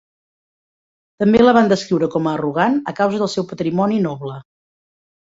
[1.25, 4.45] També la van descriure com a arrogant a causa del seu patrimoni noble.